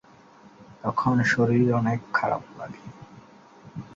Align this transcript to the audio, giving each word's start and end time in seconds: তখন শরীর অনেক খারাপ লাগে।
তখন 0.83 1.15
শরীর 1.25 1.67
অনেক 1.73 1.99
খারাপ 2.13 2.43
লাগে। 2.57 2.83